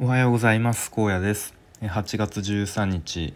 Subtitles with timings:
[0.00, 0.90] おはようございます。
[0.90, 1.54] 高野です。
[1.82, 3.34] 8月13日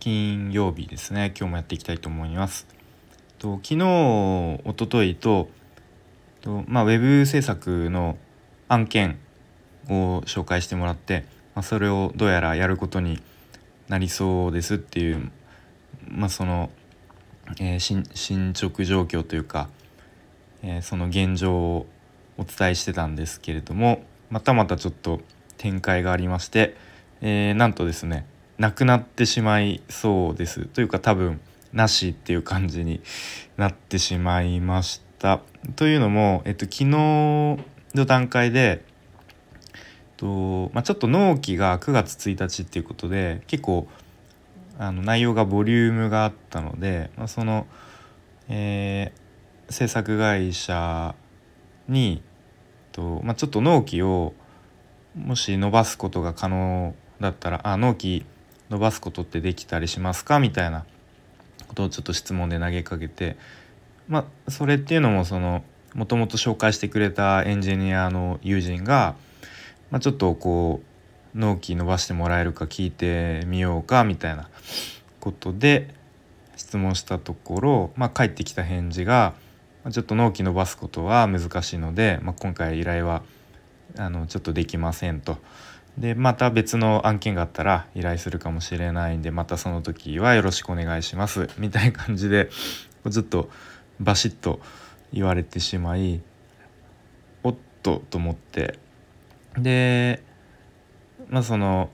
[0.00, 1.32] 金曜日ですね。
[1.38, 2.66] 今日もやっていきたいと思います。
[3.38, 5.48] と昨日一昨日と
[6.40, 8.16] とまあウェブ制作の
[8.66, 9.18] 案件
[9.88, 13.22] を紹介してもらって、まあ、それをどうやらやることに
[13.88, 15.30] なりそうですっていう
[16.08, 16.70] まあその、
[17.60, 17.78] えー、
[18.14, 19.68] 進捗状況というか、
[20.62, 21.86] えー、その現状を
[22.38, 25.20] お伝えしてたんですけれどもまたまたちょっと
[25.56, 26.76] 展開がありまして、
[27.20, 28.26] えー、なんとですね
[28.58, 31.40] なくなってしまいそうですというか多分
[31.72, 33.00] なしっていう感じに
[33.56, 35.40] なってしまいました。
[35.74, 37.58] というのも、えっと、昨日の
[38.06, 38.84] 段階で、
[40.16, 43.88] とまあ、ちょっと納期が9月1日っていうことで結構
[44.78, 47.66] あの内容がボリュームがあったので、まあ、その、
[48.48, 51.16] えー、制作会社
[51.88, 52.22] に
[52.92, 54.34] と、まあ、ちょっと納期を
[55.16, 58.24] もし伸ばすことが可能だったら「あ納期
[58.70, 60.84] 伸ばすことってできたりしますか?」みたいな
[61.68, 63.36] ことをちょっと質問で投げかけて
[64.08, 65.62] まあそれっていうのもその
[65.94, 69.14] もともと紹介してくれたエンジニアの友人が、
[69.90, 70.82] まあ、ちょっとこ
[71.34, 74.48] う納期伸ばしてもらえるか聞いてみようかみたいな
[75.20, 75.94] ことで
[76.56, 79.34] 質問したところ、まあ、返ってきた返事が
[79.90, 83.22] ちょっと納期伸ばすことは難しいので、まあ、今回依頼は
[83.96, 85.38] あのちょっとできませんと。
[85.98, 92.50] でまた別の案件があったら依頼するかもしれないんでまたその時はよろしくお願いしますみたいな感じで
[93.06, 93.48] ずっと
[94.00, 94.60] バシッと
[95.12, 96.20] 言われてしまい
[97.44, 98.78] おっとと思って
[99.56, 100.20] で
[101.28, 101.90] まあその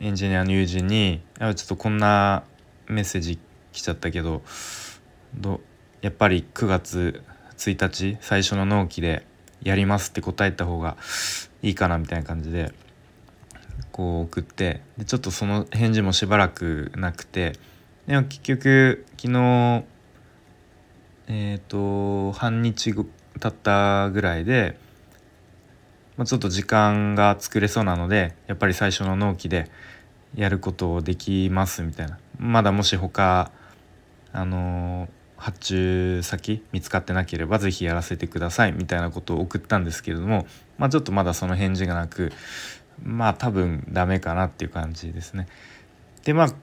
[0.00, 2.44] エンジニアの友人に「ちょっとこんな
[2.86, 3.38] メッセージ
[3.72, 4.42] 来ちゃったけど
[5.34, 5.60] ど
[6.02, 7.22] やっぱり9月
[7.56, 9.26] 1日最初の納期で
[9.62, 10.96] やりますって答えた方が
[11.62, 12.72] いいかなみたいな感じで
[13.92, 17.54] こう送ってでちょっとその返事もしばらくなくて
[18.06, 19.84] でも結局昨日
[21.26, 24.78] えっ、ー、と半日経ったぐらいで、
[26.16, 29.70] まあ、ちょっと時間が作れそうなのでやっぱり最初の納期で
[30.34, 32.18] やることできますみたいな。
[32.38, 33.50] まだもし他
[34.32, 42.32] あの発注先見つかってなければ是非やらせてくださいみたいなことを送ったんですけれども、まあ、ちょっとまだその返事がなく
[43.02, 45.46] まあ多分ダメかなっていう感じですね。
[46.24, 46.54] でまあ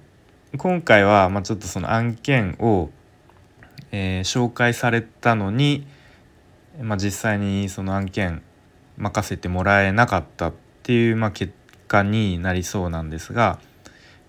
[0.58, 2.90] 今回は、まあ、ちょっとその案件を、
[3.92, 5.86] えー、紹介されたのに、
[6.82, 8.42] まあ、実際にその案件
[8.98, 10.54] 任せてもらえなかったっ
[10.84, 11.54] ていう、まあ、結
[11.88, 13.60] 果になりそうなんですが、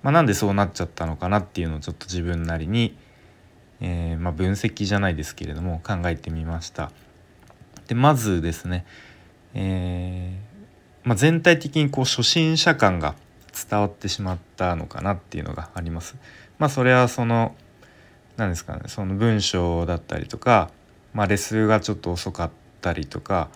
[0.02, 2.96] まあ、なんでそうなっちゃったのかなっていうのをちょっと自分なりに
[3.81, 6.91] えー、まあ、分析じゃないですけれども考えてみました。
[7.88, 8.84] でまずですね、
[9.54, 13.14] えー、まあ、全体的にこう初心者感が
[13.53, 16.16] 伝わってしまったのかなっていうのがあります。
[16.59, 17.54] まあそれはその
[18.37, 20.70] 何ですかねその文章だったりとか、
[21.14, 22.50] まあ、レスがちょっと遅かっ
[22.81, 23.48] たりとか、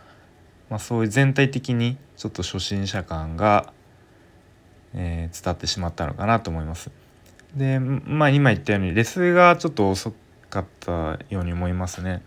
[0.70, 3.72] まあ、そういう全体的にちょっと初心者感が、
[4.94, 6.90] えー、伝わってしまったのかなと思います。
[7.54, 10.12] でまあ今言ったようにレスがちょっと遅
[10.48, 12.22] かったように思いますね。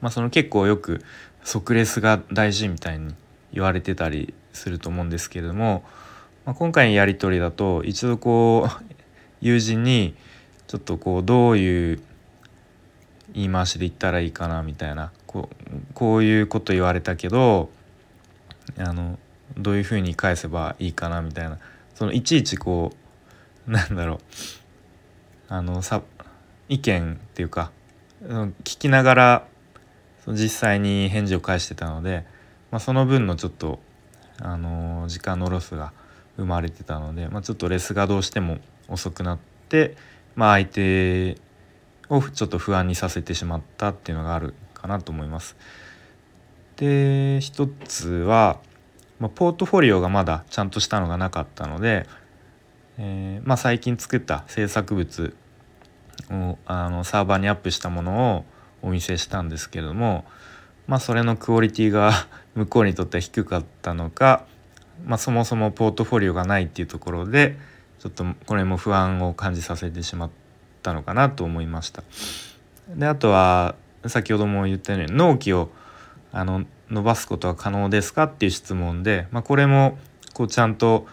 [0.00, 1.02] まあその結構よく
[1.42, 3.14] 即レスが大事みたいに
[3.52, 5.84] 言われてたりすると思うんですけれども、
[6.44, 8.94] まあ、今回のやり取りだと一度こう
[9.40, 10.14] 友人に
[10.66, 12.02] ちょっとこうどういう
[13.34, 17.70] 言い回しで言ったらいいかなみたいなこうこういうこと言われたけど
[18.78, 19.18] あの
[19.56, 21.58] どういうふうに返せばいいかなみたいな
[21.94, 23.03] そのいちいちこう
[23.68, 24.18] なんだろう
[25.48, 26.02] あのさ
[26.68, 27.70] 意見っていうか
[28.22, 29.46] 聞きながら
[30.28, 32.24] 実際に返事を返してたので、
[32.70, 33.80] まあ、その分のちょっと
[34.40, 35.92] あの時間のロスが
[36.36, 38.58] 生まれてたので、まあ、ちょっとレスがどうしても
[38.88, 39.38] 遅くなっ
[39.68, 39.96] て、
[40.34, 41.38] まあ、相手
[42.08, 45.56] をちょっと不安にさせてしまったっていうのがあるかなと思います。
[46.76, 48.58] で一つは、
[49.20, 52.06] まあ、ポートフォリオがまだちゃんとしたのがなかったので、
[52.98, 55.34] えー、まあ、最近作った制作物
[56.30, 58.44] をあのサーバーにアップしたものを
[58.82, 60.24] お見せしたんですけれども、
[60.86, 62.12] まあ、それのクオリティが
[62.54, 64.44] 向こうにとっては低かったのか、
[65.04, 67.58] まあ、そもそもポートフォリオがないっていうところで
[67.98, 70.30] ちょっとこれも不安を感じさせてしまっ
[70.82, 72.04] たのかなと思いました。
[72.88, 73.74] であとは
[74.06, 75.70] 先ほども言ったように納期を
[76.32, 79.98] あの伸ばすことは可能ですかっていう質問で、まあ、これも
[80.34, 81.06] こうちゃんと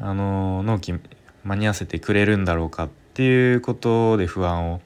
[0.00, 0.94] あの納期
[1.44, 4.80] 間に合わせてくれるんだろうかっていうことで不安を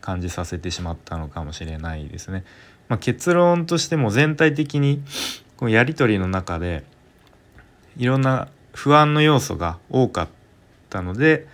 [0.00, 2.44] 感じさせてしまったのかもしれないですね。
[2.88, 5.02] まあ、結論としても全体的に
[5.56, 6.84] このやり取りの中で、
[7.96, 10.28] いろんな不安の要素が多かっ
[10.90, 11.48] たので、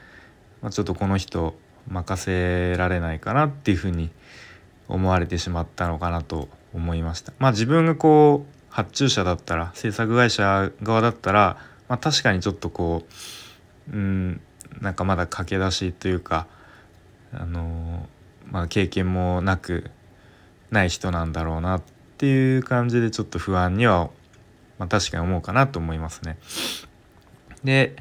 [0.60, 1.54] まあ、ちょっとこの人
[1.88, 4.10] 任せられないかなっていうふうに
[4.88, 7.32] 思われてしまったのかなと思いました。
[7.38, 11.56] まあ自分がこう発注者だったら制作会社側だったら、
[11.88, 13.04] まあ、確かにちょっとこ
[13.90, 14.40] ううん
[14.80, 16.46] なんかまだ駆け出しというか
[17.32, 18.08] あの
[18.50, 19.90] まあ経験もなく
[20.70, 21.82] ない人なんだろうなっ
[22.18, 24.10] ていう感じでちょっと不安には、
[24.78, 26.38] まあ、確かに思うかなと思いますね。
[27.64, 27.96] で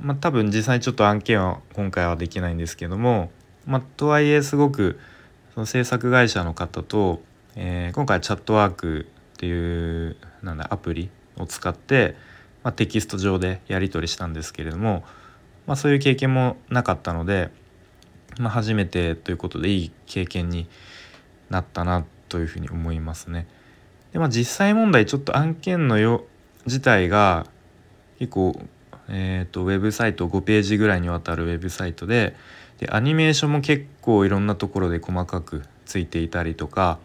[0.00, 3.30] まあ多分実際ちょっと案件は今回はできないんですけども、
[3.66, 4.98] まあ、とはいえすごく
[5.54, 7.22] その制作会社の方と、
[7.54, 9.06] えー、今回チャットワーク
[9.36, 12.16] っていうなんだアプリを使って、
[12.66, 15.04] まあ、テキスト上でやり取りしたんですけれども、
[15.68, 17.52] まあ、そういう経験もなかったので、
[18.40, 20.66] まあ、初めてということでいい経験に
[21.48, 23.46] なったなというふうに思いますね。
[24.12, 26.24] でまあ、実際問題ちょっと案件のよ
[26.64, 27.46] 自体が
[28.18, 28.60] 結構、
[29.08, 32.34] えーと、ウェブサイト5ページぐらいにわたるウェブサイトで
[32.78, 36.98] でアニメーションも結構いろんなところで細かくついていたりとか、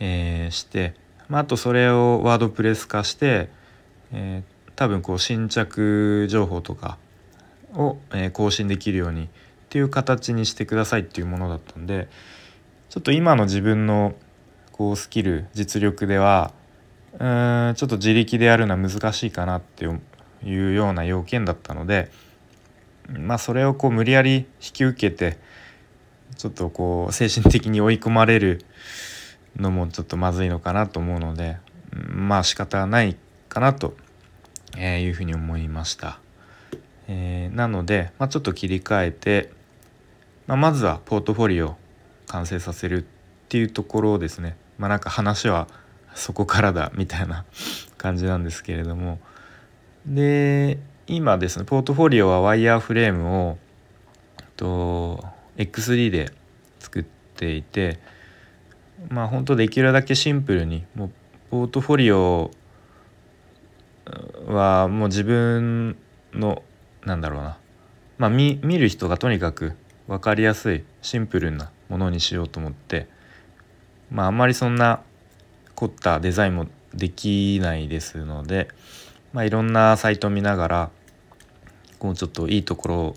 [0.00, 0.96] えー、して、
[1.28, 3.59] まあ、あとそれをワードプレス化して、
[4.12, 6.98] えー、多分こう新着情報とか
[7.74, 9.28] を、えー、更新できるようにっ
[9.68, 12.08] ていう形にしてくださいっていうものだったんで
[12.88, 14.14] ちょっと今の自分の
[14.72, 16.52] こうスキル実力では
[17.12, 22.10] うんちょっと自力でやるのは難しいかなっていうような要件だったので
[23.08, 25.38] まあそれをこう無理やり引き受けて
[26.36, 28.64] ちょっとこう精神的に追い込まれる
[29.56, 31.58] のもちょっとまずいのかなと思うので
[31.92, 33.16] まあ仕方ない
[33.50, 33.94] かなと
[34.78, 36.18] いうふうに思いました。
[37.08, 39.50] えー、なので、まあ、ちょっと切り替えて、
[40.46, 41.76] まあ、まずはポートフォリオ
[42.28, 43.04] 完成させるっ
[43.48, 45.66] ていうところをですねまあなんか話は
[46.14, 47.44] そこからだ みたいな
[47.98, 49.18] 感じなんですけれども
[50.06, 53.58] で今ですねポートフォリオはワイヤーフレームを
[54.56, 55.24] と
[55.56, 56.30] X3 で
[56.78, 57.98] 作っていて
[59.08, 61.10] まあ本当できるだけシンプルにもう
[61.50, 62.52] ポートフォリオ
[64.54, 65.96] はもう自分
[66.32, 66.62] の
[67.04, 67.58] なんだろうな
[68.18, 69.72] まあ見る人がとにかく
[70.06, 73.08] 分かりやすいシンプルなものにしようと思って
[74.10, 75.00] まああんまりそんな
[75.74, 78.68] 凝ったデザインもできないですので、
[79.32, 80.90] まあ、いろんなサイトを見ながら
[81.98, 83.14] こうちょっといいところを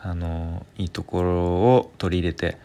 [0.00, 2.58] あのいいところを取り入れて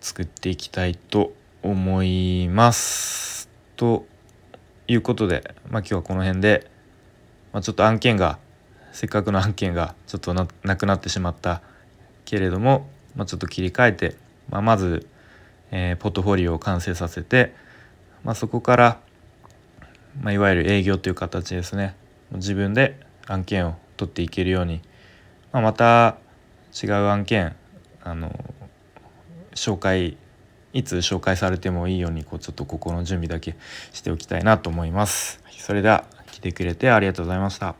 [0.00, 1.32] 作っていきたいと
[1.62, 3.48] 思います。
[3.76, 4.06] と
[4.88, 6.70] いうことで、まあ、今日はこの辺で、
[7.52, 8.38] まあ、ちょっと案件が
[8.92, 11.62] せっかくの案件がちょっとなくなってしまった
[12.24, 14.16] けれども、まあ、ちょっと切り替えて、
[14.48, 15.06] まあ、まず、
[15.70, 17.54] えー、ポートフォリオを完成させて、
[18.24, 19.00] まあ、そこから、
[20.20, 21.94] まあ、いわゆる営業という形ですね
[22.32, 24.80] 自分で案件を取っていけるように、
[25.52, 26.16] まあ、また
[26.82, 27.54] 違う案件
[28.02, 28.32] あの
[29.54, 30.16] 紹介
[30.72, 33.56] いつ紹介されてもいいようにこうちょっと心の準備だけ
[33.92, 35.42] しておきたいなと思います。
[35.58, 36.04] それでは
[36.40, 37.79] 来てくれてありがとうございました。